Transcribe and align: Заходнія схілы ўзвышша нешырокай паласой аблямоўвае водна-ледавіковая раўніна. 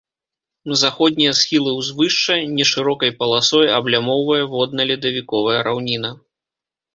Заходнія 0.83 1.33
схілы 1.39 1.71
ўзвышша 1.79 2.37
нешырокай 2.57 3.11
паласой 3.19 3.67
аблямоўвае 3.81 4.39
водна-ледавіковая 4.55 5.59
раўніна. 5.69 6.11